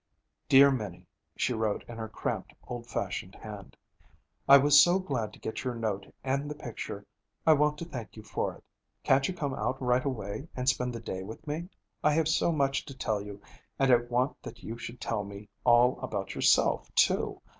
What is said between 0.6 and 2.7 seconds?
Minnie,' she wrote in her cramped,